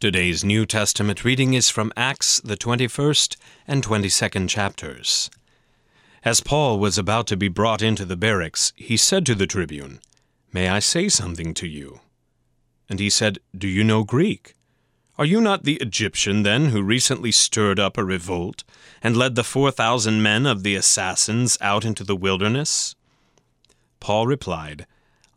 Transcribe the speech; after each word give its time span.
Today's 0.00 0.44
New 0.44 0.64
Testament 0.64 1.24
reading 1.24 1.54
is 1.54 1.70
from 1.70 1.92
Acts, 1.96 2.40
the 2.40 2.56
21st 2.56 3.36
and 3.66 3.84
22nd 3.84 4.48
chapters. 4.48 5.28
As 6.24 6.40
Paul 6.40 6.78
was 6.78 6.98
about 6.98 7.26
to 7.26 7.36
be 7.36 7.48
brought 7.48 7.82
into 7.82 8.04
the 8.04 8.16
barracks, 8.16 8.72
he 8.76 8.96
said 8.96 9.26
to 9.26 9.34
the 9.34 9.48
tribune, 9.48 9.98
May 10.52 10.68
I 10.68 10.78
say 10.78 11.08
something 11.08 11.52
to 11.54 11.66
you? 11.66 11.98
And 12.88 13.00
he 13.00 13.10
said, 13.10 13.40
Do 13.56 13.66
you 13.66 13.82
know 13.82 14.04
Greek? 14.04 14.54
Are 15.18 15.24
you 15.24 15.40
not 15.40 15.64
the 15.64 15.78
Egyptian, 15.80 16.44
then, 16.44 16.66
who 16.66 16.80
recently 16.80 17.32
stirred 17.32 17.80
up 17.80 17.98
a 17.98 18.04
revolt 18.04 18.62
and 19.02 19.16
led 19.16 19.34
the 19.34 19.42
four 19.42 19.72
thousand 19.72 20.22
men 20.22 20.46
of 20.46 20.62
the 20.62 20.76
assassins 20.76 21.58
out 21.60 21.84
into 21.84 22.04
the 22.04 22.14
wilderness? 22.14 22.94
Paul 23.98 24.28
replied, 24.28 24.86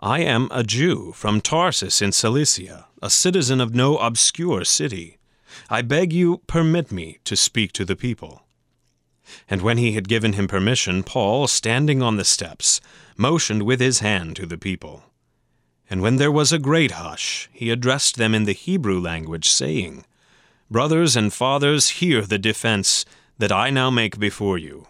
I 0.04 0.22
am 0.22 0.48
a 0.50 0.64
Jew 0.64 1.12
from 1.12 1.42
Tarsus 1.42 2.02
in 2.02 2.12
Cilicia 2.12 2.88
a 3.04 3.10
citizen 3.10 3.62
of 3.62 3.76
no 3.76 3.98
obscure 3.98 4.64
city. 4.64 5.20
I 5.70 5.84
beg 5.84 6.12
you, 6.12 6.42
permit 6.48 6.92
me 6.92 7.20
to 7.24 7.36
speak 7.36 7.72
to 7.74 7.86
the 7.86 7.96
people. 7.96 8.44
And 9.48 9.62
when 9.62 9.78
he 9.78 9.92
had 9.94 10.08
given 10.08 10.34
him 10.34 10.48
permission, 10.48 11.04
Paul, 11.04 11.48
standing 11.48 12.02
on 12.02 12.18
the 12.18 12.26
steps, 12.26 12.82
motioned 13.16 13.64
with 13.64 13.80
his 13.80 14.00
hand 14.00 14.36
to 14.38 14.48
the 14.48 14.58
people. 14.58 15.04
And 15.90 16.02
when 16.02 16.16
there 16.16 16.32
was 16.32 16.52
a 16.52 16.60
great 16.60 16.92
hush, 16.92 17.50
he 17.54 17.70
addressed 17.70 18.18
them 18.18 18.34
in 18.34 18.46
the 18.46 18.54
Hebrew 18.54 19.00
language, 19.00 19.50
saying, 19.50 20.06
Brothers 20.70 21.16
and 21.16 21.34
fathers, 21.34 21.90
hear 21.90 22.22
the 22.22 22.40
defense 22.40 23.06
that 23.38 23.52
I 23.52 23.70
now 23.70 23.90
make 23.90 24.18
before 24.18 24.58
you. 24.58 24.88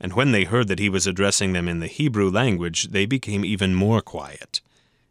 And 0.00 0.14
when 0.14 0.32
they 0.32 0.44
heard 0.44 0.68
that 0.68 0.78
he 0.78 0.88
was 0.88 1.06
addressing 1.06 1.52
them 1.52 1.68
in 1.68 1.80
the 1.80 1.86
Hebrew 1.86 2.30
language, 2.30 2.88
they 2.88 3.04
became 3.04 3.44
even 3.44 3.74
more 3.74 4.00
quiet. 4.00 4.60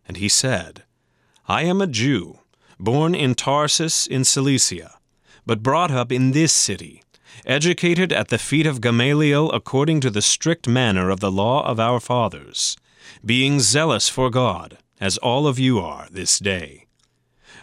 And 0.08 0.18
he 0.18 0.28
said, 0.28 0.84
I 1.48 1.64
am 1.64 1.82
a 1.82 1.88
Jew, 1.88 2.40
born 2.80 3.14
in 3.14 3.36
Tarsus 3.36 4.08
in 4.08 4.24
Cilicia, 4.24 4.98
but 5.46 5.64
brought 5.64 5.92
up 5.92 6.12
in 6.12 6.32
this 6.32 6.54
city, 6.54 7.04
educated 7.46 8.12
at 8.12 8.30
the 8.30 8.38
feet 8.38 8.66
of 8.66 8.82
Gamaliel 8.82 9.52
according 9.52 10.00
to 10.02 10.10
the 10.10 10.22
strict 10.22 10.68
manner 10.68 11.10
of 11.10 11.20
the 11.20 11.32
law 11.32 11.66
of 11.66 11.80
our 11.80 12.00
fathers, 12.00 12.76
being 13.24 13.60
zealous 13.60 14.10
for 14.10 14.30
God, 14.30 14.78
as 15.00 15.18
all 15.20 15.48
of 15.48 15.60
you 15.60 15.80
are 15.80 16.08
this 16.12 16.40
day. 16.40 16.86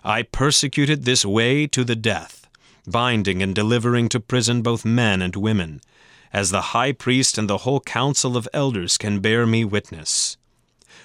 I 0.04 0.22
persecuted 0.22 1.04
this 1.04 1.24
way 1.24 1.66
to 1.68 1.82
the 1.82 1.96
death, 1.96 2.48
binding 2.86 3.42
and 3.42 3.54
delivering 3.54 4.08
to 4.10 4.20
prison 4.20 4.62
both 4.62 4.84
men 4.84 5.20
and 5.20 5.34
women, 5.34 5.80
as 6.32 6.50
the 6.50 6.72
high 6.72 6.92
priest 6.92 7.38
and 7.38 7.48
the 7.48 7.58
whole 7.58 7.80
council 7.80 8.36
of 8.36 8.48
elders 8.52 8.98
can 8.98 9.20
bear 9.20 9.46
me 9.46 9.64
witness. 9.64 10.36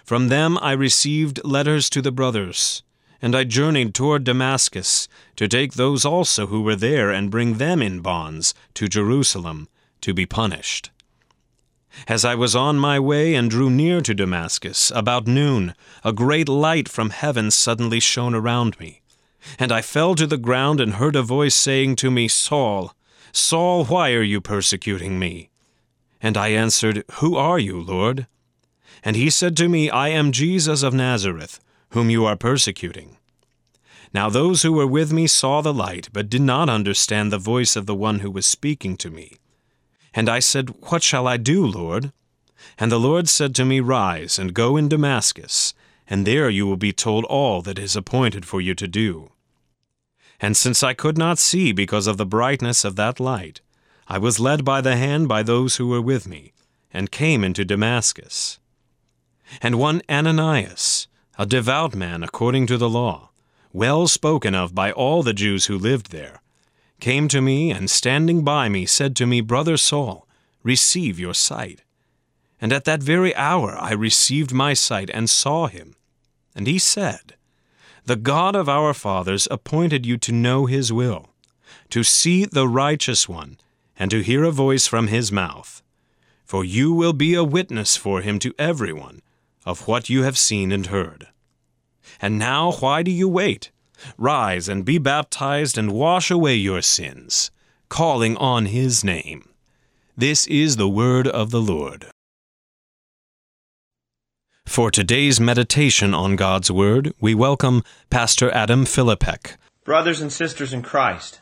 From 0.04 0.28
them 0.28 0.58
I 0.62 0.72
received 0.72 1.44
letters 1.44 1.90
to 1.92 2.02
the 2.02 2.12
brothers, 2.12 2.84
and 3.22 3.36
I 3.36 3.44
journeyed 3.44 3.94
toward 3.94 4.24
Damascus 4.24 5.08
to 5.36 5.48
take 5.48 5.74
those 5.74 6.06
also 6.06 6.48
who 6.48 6.62
were 6.62 6.76
there 6.76 7.12
and 7.12 7.32
bring 7.32 7.56
them 7.56 7.82
in 7.82 8.00
bonds 8.00 8.54
to 8.74 8.88
Jerusalem 8.88 9.70
to 10.02 10.14
be 10.14 10.26
punished. 10.26 10.90
As 12.08 12.26
I 12.26 12.36
was 12.36 12.56
on 12.56 12.80
my 12.80 13.00
way 13.00 13.36
and 13.36 13.50
drew 13.50 13.70
near 13.70 14.02
to 14.02 14.14
Damascus, 14.14 14.92
about 14.96 15.28
noon, 15.28 15.76
a 16.04 16.14
great 16.14 16.48
light 16.48 16.88
from 16.88 17.10
heaven 17.10 17.52
suddenly 17.52 18.00
shone 18.00 18.34
around 18.34 18.80
me. 18.80 19.02
And 19.60 19.72
I 19.72 19.82
fell 19.82 20.16
to 20.16 20.26
the 20.26 20.38
ground 20.38 20.80
and 20.80 20.94
heard 20.94 21.16
a 21.16 21.22
voice 21.22 21.56
saying 21.56 21.98
to 21.98 22.10
me, 22.10 22.28
Saul, 22.28 22.96
Saul, 23.32 23.86
why 23.86 24.12
are 24.12 24.22
you 24.22 24.42
persecuting 24.42 25.18
me? 25.18 25.50
And 26.22 26.38
I 26.38 26.50
answered, 26.50 27.04
Who 27.14 27.36
are 27.36 27.60
you, 27.60 27.82
Lord? 27.82 28.28
And 29.04 29.16
he 29.16 29.30
said 29.30 29.58
to 29.58 29.70
me, 29.70 29.90
I 29.90 30.10
am 30.10 30.32
Jesus 30.32 30.84
of 30.84 30.94
Nazareth, 30.94 31.60
whom 31.90 32.10
you 32.10 32.26
are 32.26 32.36
persecuting. 32.36 33.18
Now 34.14 34.30
those 34.30 34.62
who 34.62 34.74
were 34.74 34.88
with 34.88 35.14
me 35.14 35.26
saw 35.28 35.62
the 35.62 35.74
light, 35.74 36.10
but 36.12 36.30
did 36.30 36.42
not 36.42 36.70
understand 36.70 37.32
the 37.32 37.38
voice 37.38 37.76
of 37.76 37.86
the 37.86 37.96
one 37.96 38.20
who 38.20 38.30
was 38.30 38.46
speaking 38.46 38.98
to 38.98 39.10
me. 39.10 39.38
And 40.14 40.28
I 40.30 40.40
said, 40.40 40.70
What 40.90 41.02
shall 41.02 41.28
I 41.28 41.38
do, 41.38 41.66
Lord? 41.66 42.12
And 42.78 42.92
the 42.92 43.00
Lord 43.00 43.30
said 43.30 43.56
to 43.56 43.66
me, 43.66 43.80
Rise 43.80 44.38
and 44.38 44.54
go 44.54 44.78
in 44.78 44.90
Damascus, 44.90 45.74
and 46.08 46.28
there 46.28 46.50
you 46.50 46.68
will 46.68 46.78
be 46.78 46.92
told 46.92 47.24
all 47.26 47.62
that 47.62 47.80
is 47.80 47.96
appointed 47.96 48.46
for 48.46 48.60
you 48.60 48.76
to 48.76 48.88
do. 48.88 49.32
And 50.42 50.58
since 50.58 50.82
I 50.82 50.94
could 50.96 51.18
not 51.18 51.38
see 51.38 51.72
because 51.72 52.08
of 52.08 52.18
the 52.18 52.26
brightness 52.26 52.84
of 52.84 52.96
that 52.96 53.20
light, 53.20 53.62
I 54.08 54.18
was 54.18 54.40
led 54.40 54.66
by 54.66 54.82
the 54.82 54.98
hand 54.98 55.28
by 55.28 55.44
those 55.44 55.76
who 55.76 55.88
were 55.88 56.02
with 56.02 56.28
me, 56.28 56.52
and 56.92 57.12
came 57.12 57.44
into 57.44 57.64
Damascus. 57.64 58.60
And 59.62 59.78
one 59.78 60.02
Ananias, 60.10 61.08
a 61.38 61.46
devout 61.46 61.94
man 61.94 62.24
according 62.24 62.66
to 62.68 62.78
the 62.78 62.90
law, 62.90 63.30
well 63.72 64.08
spoken 64.08 64.56
of 64.56 64.74
by 64.74 64.92
all 64.92 65.22
the 65.22 65.34
Jews 65.34 65.68
who 65.68 65.78
lived 65.78 66.12
there, 66.12 66.42
came 67.00 67.28
to 67.28 67.42
me 67.42 67.72
and 67.72 67.90
standing 67.90 68.44
by 68.44 68.68
me 68.68 68.86
said 68.86 69.16
to 69.18 69.28
me, 69.28 69.42
Brother 69.42 69.78
Saul, 69.78 70.28
receive 70.64 71.20
your 71.20 71.34
sight. 71.34 71.84
And 72.60 72.74
at 72.74 72.86
that 72.86 73.02
very 73.02 73.36
hour 73.36 73.78
I 73.78 73.94
received 73.94 74.54
my 74.54 74.74
sight 74.74 75.10
and 75.14 75.30
saw 75.30 75.68
him. 75.68 75.96
And 76.56 76.68
he 76.68 76.80
said, 76.80 77.36
The 78.06 78.16
God 78.16 78.56
of 78.56 78.68
our 78.68 78.94
fathers 78.94 79.48
appointed 79.52 80.06
you 80.06 80.18
to 80.18 80.32
know 80.32 80.66
his 80.66 80.92
will, 80.92 81.30
to 81.90 82.04
see 82.04 82.46
the 82.46 82.68
righteous 82.68 83.30
one, 83.30 83.58
and 83.98 84.10
to 84.12 84.22
hear 84.22 84.44
a 84.44 84.52
voice 84.52 84.88
from 84.88 85.08
his 85.08 85.32
mouth. 85.32 85.84
For 86.44 86.66
you 86.66 86.92
will 86.92 87.14
be 87.14 87.36
a 87.36 87.44
witness 87.44 87.96
for 87.96 88.22
him 88.22 88.40
to 88.40 88.54
everyone 88.58 89.22
of 89.66 89.88
what 89.88 90.10
you 90.10 90.24
have 90.24 90.38
seen 90.38 90.72
and 90.72 90.88
heard. 90.88 91.28
And 92.20 92.40
now 92.40 92.72
why 92.74 93.04
do 93.04 93.12
you 93.12 93.30
wait? 93.30 93.72
Rise 94.18 94.68
and 94.68 94.84
be 94.84 94.98
baptized 94.98 95.78
and 95.78 95.92
wash 95.92 96.32
away 96.32 96.56
your 96.56 96.82
sins, 96.82 97.52
calling 97.90 98.36
on 98.38 98.66
his 98.66 99.04
name. 99.04 99.48
This 100.18 100.48
is 100.48 100.78
the 100.78 100.90
word 100.90 101.28
of 101.28 101.52
the 101.52 101.62
Lord. 101.62 102.08
For 104.72 104.90
today's 104.90 105.38
meditation 105.38 106.14
on 106.14 106.38
God's 106.38 106.72
Word, 106.72 107.14
we 107.20 107.36
welcome 107.36 107.84
Pastor 108.10 108.50
Adam 108.52 108.86
Filipek. 108.86 109.58
Brothers 109.84 110.22
and 110.22 110.32
sisters 110.32 110.72
in 110.72 110.82
Christ, 110.82 111.42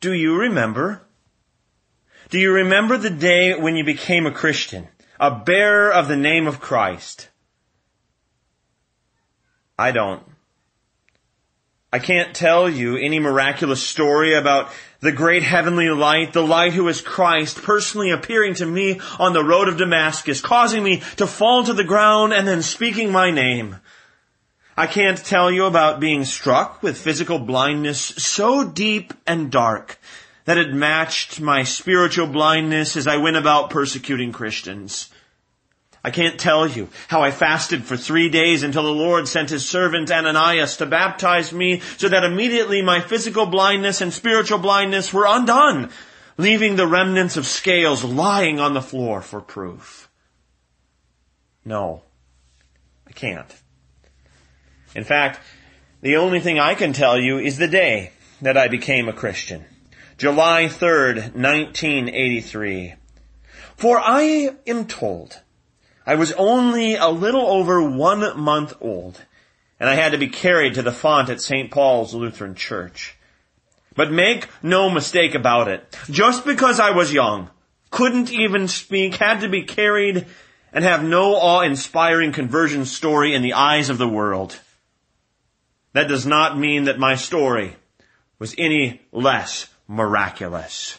do 0.00 0.12
you 0.12 0.36
remember? 0.36 1.06
Do 2.28 2.40
you 2.40 2.50
remember 2.50 2.98
the 2.98 3.08
day 3.08 3.54
when 3.54 3.76
you 3.76 3.84
became 3.84 4.26
a 4.26 4.32
Christian? 4.32 4.88
a 5.20 5.30
bearer 5.30 5.92
of 5.92 6.08
the 6.08 6.16
name 6.16 6.46
of 6.46 6.60
Christ. 6.60 7.28
I 9.78 9.90
don't. 9.90 10.22
I 11.90 11.98
can't 12.00 12.34
tell 12.34 12.68
you 12.68 12.96
any 12.96 13.18
miraculous 13.18 13.82
story 13.82 14.34
about 14.34 14.70
the 15.00 15.12
great 15.12 15.42
heavenly 15.42 15.88
light, 15.88 16.34
the 16.34 16.42
light 16.42 16.74
who 16.74 16.86
is 16.88 17.00
Christ, 17.00 17.62
personally 17.62 18.10
appearing 18.10 18.54
to 18.54 18.66
me 18.66 19.00
on 19.18 19.32
the 19.32 19.44
road 19.44 19.68
of 19.68 19.78
Damascus, 19.78 20.42
causing 20.42 20.82
me 20.82 21.02
to 21.16 21.26
fall 21.26 21.64
to 21.64 21.72
the 21.72 21.84
ground 21.84 22.34
and 22.34 22.46
then 22.46 22.60
speaking 22.60 23.10
my 23.10 23.30
name. 23.30 23.76
I 24.76 24.86
can't 24.86 25.16
tell 25.16 25.50
you 25.50 25.64
about 25.64 25.98
being 25.98 26.24
struck 26.24 26.82
with 26.82 26.98
physical 26.98 27.38
blindness 27.38 28.00
so 28.00 28.68
deep 28.68 29.14
and 29.26 29.50
dark 29.50 29.98
that 30.44 30.58
it 30.58 30.74
matched 30.74 31.40
my 31.40 31.62
spiritual 31.62 32.26
blindness 32.26 32.96
as 32.96 33.06
I 33.06 33.16
went 33.16 33.36
about 33.36 33.70
persecuting 33.70 34.32
Christians. 34.32 35.08
I 36.08 36.10
can't 36.10 36.40
tell 36.40 36.66
you 36.66 36.88
how 37.08 37.20
I 37.20 37.30
fasted 37.30 37.84
for 37.84 37.94
three 37.94 38.30
days 38.30 38.62
until 38.62 38.84
the 38.84 38.88
Lord 38.88 39.28
sent 39.28 39.50
his 39.50 39.68
servant 39.68 40.10
Ananias 40.10 40.78
to 40.78 40.86
baptize 40.86 41.52
me 41.52 41.82
so 41.98 42.08
that 42.08 42.24
immediately 42.24 42.80
my 42.80 43.02
physical 43.02 43.44
blindness 43.44 44.00
and 44.00 44.10
spiritual 44.10 44.58
blindness 44.58 45.12
were 45.12 45.26
undone, 45.28 45.90
leaving 46.38 46.76
the 46.76 46.86
remnants 46.86 47.36
of 47.36 47.44
scales 47.44 48.04
lying 48.04 48.58
on 48.58 48.72
the 48.72 48.80
floor 48.80 49.20
for 49.20 49.42
proof. 49.42 50.08
No, 51.62 52.00
I 53.06 53.12
can't. 53.12 53.54
In 54.94 55.04
fact, 55.04 55.40
the 56.00 56.16
only 56.16 56.40
thing 56.40 56.58
I 56.58 56.74
can 56.74 56.94
tell 56.94 57.20
you 57.20 57.36
is 57.36 57.58
the 57.58 57.68
day 57.68 58.12
that 58.40 58.56
I 58.56 58.68
became 58.68 59.10
a 59.10 59.12
Christian. 59.12 59.66
July 60.16 60.70
3rd, 60.70 61.34
1983. 61.34 62.94
For 63.76 64.00
I 64.00 64.56
am 64.66 64.86
told 64.86 65.42
I 66.08 66.14
was 66.14 66.32
only 66.32 66.94
a 66.94 67.10
little 67.10 67.46
over 67.46 67.82
one 67.82 68.40
month 68.40 68.72
old, 68.80 69.20
and 69.78 69.90
I 69.90 69.94
had 69.94 70.12
to 70.12 70.18
be 70.18 70.28
carried 70.28 70.76
to 70.76 70.82
the 70.82 70.90
font 70.90 71.28
at 71.28 71.42
St. 71.42 71.70
Paul's 71.70 72.14
Lutheran 72.14 72.54
Church. 72.54 73.14
But 73.94 74.10
make 74.10 74.48
no 74.62 74.88
mistake 74.88 75.34
about 75.34 75.68
it. 75.68 75.94
Just 76.08 76.46
because 76.46 76.80
I 76.80 76.92
was 76.92 77.12
young, 77.12 77.50
couldn't 77.90 78.32
even 78.32 78.68
speak, 78.68 79.16
had 79.16 79.42
to 79.42 79.50
be 79.50 79.64
carried, 79.64 80.24
and 80.72 80.82
have 80.82 81.04
no 81.04 81.34
awe-inspiring 81.34 82.32
conversion 82.32 82.86
story 82.86 83.34
in 83.34 83.42
the 83.42 83.52
eyes 83.52 83.90
of 83.90 83.98
the 83.98 84.08
world. 84.08 84.58
That 85.92 86.08
does 86.08 86.24
not 86.24 86.58
mean 86.58 86.84
that 86.84 86.98
my 86.98 87.16
story 87.16 87.76
was 88.38 88.54
any 88.56 89.02
less 89.12 89.68
miraculous. 89.86 90.98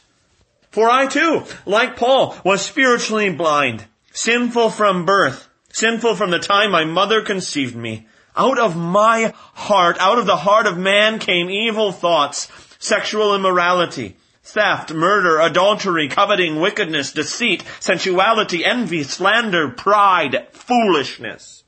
For 0.70 0.88
I 0.88 1.08
too, 1.08 1.46
like 1.66 1.96
Paul, 1.96 2.38
was 2.46 2.62
spiritually 2.62 3.34
blind, 3.34 3.86
sinful 4.12 4.72
from 4.72 5.06
birth, 5.06 5.48
sinful 5.72 6.16
from 6.16 6.32
the 6.32 6.40
time 6.40 6.72
my 6.72 6.86
mother 6.86 7.22
conceived 7.22 7.76
me. 7.76 8.08
Out 8.36 8.60
of 8.60 8.78
my 8.78 9.34
heart, 9.54 9.98
out 10.00 10.18
of 10.18 10.26
the 10.26 10.38
heart 10.38 10.66
of 10.66 10.78
man 10.78 11.20
came 11.20 11.50
evil 11.50 11.92
thoughts, 11.92 12.50
sexual 12.80 13.36
immorality, 13.36 14.16
theft, 14.44 14.94
murder, 14.94 15.40
adultery, 15.40 16.08
coveting, 16.08 16.60
wickedness, 16.60 17.12
deceit, 17.14 17.64
sensuality, 17.80 18.66
envy, 18.66 19.04
slander, 19.04 19.70
pride, 19.70 20.48
foolishness. 20.52 21.64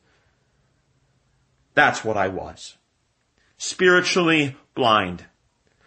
That's 1.74 2.04
what 2.04 2.18
I 2.18 2.28
was. 2.28 2.78
Spiritually 3.58 4.56
blind. 4.76 5.26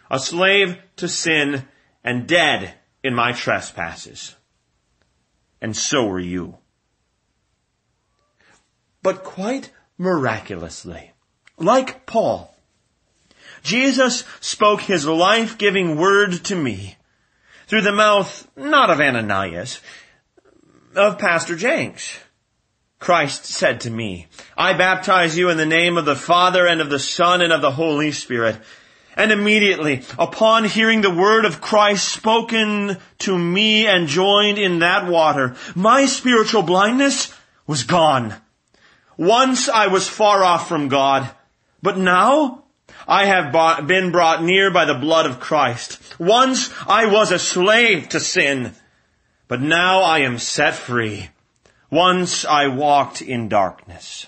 A 0.09 0.19
slave 0.19 0.77
to 0.97 1.07
sin 1.07 1.67
and 2.03 2.27
dead 2.27 2.75
in 3.03 3.13
my 3.13 3.31
trespasses. 3.31 4.35
And 5.65 5.75
so 5.75 6.05
were 6.05 6.19
you. 6.19 6.59
But 9.01 9.23
quite 9.23 9.71
miraculously, 9.97 11.11
like 11.57 12.05
Paul, 12.05 12.55
Jesus 13.63 14.25
spoke 14.41 14.81
his 14.81 15.07
life-giving 15.07 15.97
word 15.97 16.33
to 16.45 16.55
me 16.55 16.97
through 17.65 17.81
the 17.81 17.91
mouth 17.91 18.47
not 18.55 18.91
of 18.91 19.01
Ananias, 19.01 19.81
of 20.95 21.17
Pastor 21.17 21.55
Jenks. 21.55 22.15
Christ 22.99 23.45
said 23.45 23.81
to 23.81 23.89
me, 23.89 24.27
I 24.55 24.73
baptize 24.73 25.35
you 25.35 25.49
in 25.49 25.57
the 25.57 25.65
name 25.65 25.97
of 25.97 26.05
the 26.05 26.15
Father 26.15 26.67
and 26.67 26.79
of 26.79 26.91
the 26.91 26.99
Son 26.99 27.41
and 27.41 27.51
of 27.51 27.61
the 27.61 27.71
Holy 27.71 28.11
Spirit. 28.11 28.57
And 29.15 29.31
immediately, 29.31 30.03
upon 30.19 30.65
hearing 30.65 31.01
the 31.01 31.09
word 31.09 31.45
of 31.45 31.61
Christ 31.61 32.09
spoken 32.09 32.97
to 33.19 33.37
me 33.37 33.87
and 33.87 34.07
joined 34.07 34.57
in 34.57 34.79
that 34.79 35.07
water, 35.07 35.55
my 35.73 36.05
spiritual 36.05 36.63
blindness 36.63 37.33
was 37.65 37.83
gone. 37.83 38.35
Once 39.17 39.69
I 39.69 39.87
was 39.87 40.09
far 40.09 40.43
off 40.43 40.67
from 40.67 40.89
God, 40.89 41.29
but 41.81 41.97
now 41.97 42.65
I 43.07 43.25
have 43.25 43.87
been 43.87 44.11
brought 44.11 44.43
near 44.43 44.69
by 44.71 44.85
the 44.85 44.93
blood 44.95 45.25
of 45.25 45.39
Christ. 45.39 45.99
Once 46.19 46.73
I 46.85 47.05
was 47.05 47.31
a 47.31 47.39
slave 47.39 48.09
to 48.09 48.19
sin, 48.19 48.73
but 49.47 49.61
now 49.61 50.01
I 50.01 50.19
am 50.19 50.39
set 50.39 50.75
free. 50.75 51.29
Once 51.89 52.43
I 52.43 52.67
walked 52.67 53.21
in 53.21 53.47
darkness, 53.47 54.25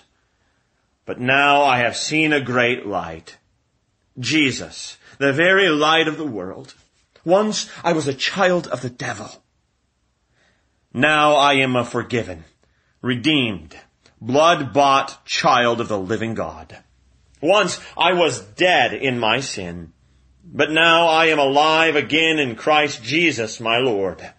but 1.04 1.20
now 1.20 1.64
I 1.64 1.78
have 1.78 1.96
seen 1.96 2.32
a 2.32 2.40
great 2.40 2.86
light. 2.86 3.36
Jesus, 4.18 4.96
the 5.18 5.32
very 5.32 5.68
light 5.68 6.08
of 6.08 6.16
the 6.16 6.26
world. 6.26 6.74
Once 7.24 7.70
I 7.84 7.92
was 7.92 8.08
a 8.08 8.14
child 8.14 8.66
of 8.68 8.80
the 8.82 8.90
devil. 8.90 9.30
Now 10.92 11.34
I 11.34 11.54
am 11.54 11.76
a 11.76 11.84
forgiven, 11.84 12.44
redeemed, 13.02 13.76
blood-bought 14.20 15.24
child 15.24 15.80
of 15.80 15.88
the 15.88 15.98
living 15.98 16.34
God. 16.34 16.78
Once 17.40 17.80
I 17.96 18.14
was 18.14 18.40
dead 18.40 18.92
in 18.94 19.18
my 19.18 19.40
sin, 19.40 19.92
but 20.44 20.70
now 20.70 21.06
I 21.06 21.26
am 21.26 21.38
alive 21.38 21.94
again 21.94 22.38
in 22.38 22.56
Christ 22.56 23.02
Jesus 23.02 23.60
my 23.60 23.78
Lord. 23.78 24.32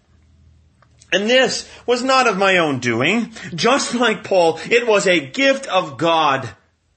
And 1.12 1.30
this 1.30 1.70
was 1.86 2.04
not 2.04 2.28
of 2.28 2.38
my 2.38 2.58
own 2.58 2.80
doing. 2.80 3.32
Just 3.56 3.96
like 3.96 4.24
Paul, 4.24 4.60
it 4.70 4.88
was 4.88 5.08
a 5.08 5.26
gift 5.26 5.68
of 5.68 5.98
God 5.98 6.50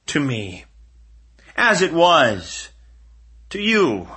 to 0.06 0.20
me. 0.20 0.64
As 1.56 1.82
it 1.82 1.93
was 1.93 2.70
to 3.52 3.60
you. 3.60 4.08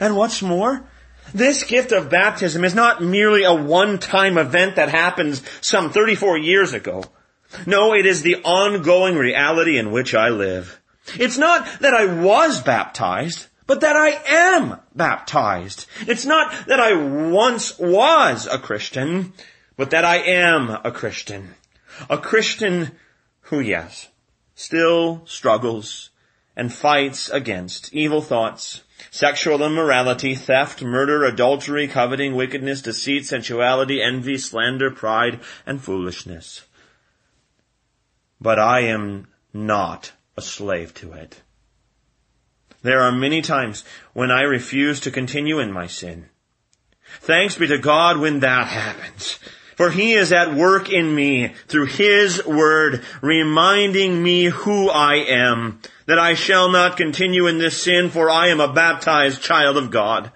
And 0.00 0.16
what's 0.16 0.42
more, 0.42 0.86
this 1.32 1.64
gift 1.64 1.92
of 1.92 2.10
baptism 2.10 2.64
is 2.64 2.74
not 2.74 3.02
merely 3.02 3.44
a 3.44 3.54
one-time 3.54 4.38
event 4.38 4.76
that 4.76 4.88
happens 4.88 5.42
some 5.60 5.90
34 5.90 6.38
years 6.38 6.72
ago. 6.72 7.04
No, 7.66 7.94
it 7.94 8.06
is 8.06 8.22
the 8.22 8.36
ongoing 8.36 9.16
reality 9.16 9.78
in 9.78 9.92
which 9.92 10.14
I 10.14 10.30
live. 10.30 10.80
It's 11.14 11.38
not 11.38 11.80
that 11.80 11.94
I 11.94 12.06
was 12.06 12.62
baptized, 12.62 13.46
but 13.66 13.80
that 13.80 13.96
I 13.96 14.10
am 14.10 14.80
baptized. 14.94 15.86
It's 16.06 16.26
not 16.26 16.66
that 16.66 16.80
I 16.80 16.94
once 16.94 17.78
was 17.78 18.46
a 18.46 18.58
Christian, 18.58 19.32
but 19.76 19.90
that 19.90 20.04
I 20.04 20.16
am 20.16 20.70
a 20.70 20.90
Christian. 20.90 21.54
A 22.10 22.18
Christian 22.18 22.92
who, 23.42 23.60
yes, 23.60 24.08
still 24.54 25.22
struggles 25.26 26.10
and 26.56 26.72
fights 26.72 27.28
against 27.30 27.92
evil 27.92 28.22
thoughts, 28.22 28.82
sexual 29.10 29.62
immorality, 29.62 30.34
theft, 30.34 30.82
murder, 30.82 31.24
adultery, 31.24 31.88
coveting, 31.88 32.34
wickedness, 32.34 32.82
deceit, 32.82 33.26
sensuality, 33.26 34.02
envy, 34.02 34.38
slander, 34.38 34.90
pride, 34.90 35.40
and 35.66 35.80
foolishness 35.80 36.62
but 38.44 38.58
I 38.58 38.80
am 38.80 39.26
not 39.54 40.12
a 40.36 40.42
slave 40.42 40.92
to 40.94 41.12
it. 41.12 41.40
There 42.82 43.00
are 43.00 43.10
many 43.10 43.40
times 43.40 43.84
when 44.12 44.30
I 44.30 44.42
refuse 44.42 45.00
to 45.00 45.10
continue 45.10 45.58
in 45.58 45.72
my 45.72 45.86
sin. 45.86 46.26
Thanks 47.20 47.56
be 47.56 47.66
to 47.68 47.78
God 47.78 48.18
when 48.18 48.40
that 48.40 48.66
happens. 48.66 49.38
For 49.76 49.90
He 49.90 50.14
is 50.14 50.32
at 50.32 50.54
work 50.54 50.90
in 50.90 51.14
me 51.14 51.48
through 51.68 51.86
His 51.86 52.44
Word, 52.44 53.02
reminding 53.20 54.22
me 54.22 54.44
who 54.44 54.88
I 54.88 55.14
am, 55.16 55.80
that 56.06 56.18
I 56.18 56.34
shall 56.34 56.70
not 56.70 56.96
continue 56.96 57.46
in 57.46 57.58
this 57.58 57.82
sin, 57.82 58.10
for 58.10 58.30
I 58.30 58.48
am 58.48 58.60
a 58.60 58.72
baptized 58.72 59.42
child 59.42 59.76
of 59.76 59.90
God. 59.90 60.30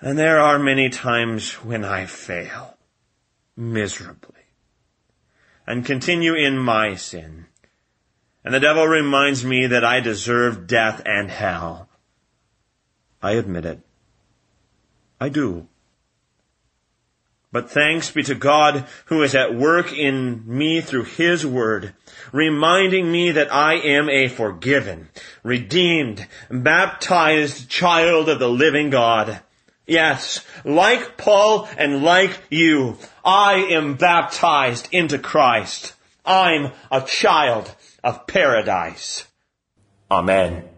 And 0.00 0.18
there 0.18 0.40
are 0.40 0.58
many 0.58 0.88
times 0.88 1.52
when 1.64 1.84
I 1.84 2.06
fail 2.06 2.76
miserably 3.56 4.40
and 5.66 5.84
continue 5.84 6.34
in 6.34 6.58
my 6.58 6.94
sin. 6.94 7.46
And 8.44 8.54
the 8.54 8.60
devil 8.60 8.86
reminds 8.86 9.44
me 9.44 9.66
that 9.66 9.84
I 9.84 10.00
deserve 10.00 10.66
death 10.66 11.02
and 11.04 11.30
hell. 11.30 11.88
I 13.22 13.32
admit 13.32 13.66
it. 13.66 13.80
I 15.20 15.28
do. 15.28 15.68
But 17.52 17.70
thanks 17.70 18.12
be 18.12 18.22
to 18.24 18.36
God 18.36 18.86
who 19.06 19.22
is 19.22 19.34
at 19.34 19.54
work 19.54 19.92
in 19.92 20.42
me 20.46 20.80
through 20.80 21.04
His 21.04 21.44
Word, 21.44 21.94
reminding 22.32 23.10
me 23.10 23.32
that 23.32 23.52
I 23.52 23.74
am 23.74 24.08
a 24.08 24.28
forgiven, 24.28 25.08
redeemed, 25.42 26.28
baptized 26.48 27.68
child 27.68 28.28
of 28.28 28.38
the 28.38 28.48
living 28.48 28.90
God. 28.90 29.40
Yes, 29.84 30.46
like 30.64 31.16
Paul 31.16 31.68
and 31.76 32.04
like 32.04 32.38
you, 32.50 32.98
I 33.24 33.54
am 33.70 33.94
baptized 33.94 34.88
into 34.92 35.18
Christ. 35.18 35.94
I'm 36.24 36.70
a 36.92 37.00
child 37.00 37.74
of 38.04 38.28
paradise. 38.28 39.26
Amen. 40.08 40.69